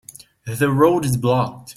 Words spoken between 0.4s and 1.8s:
The road is blocked.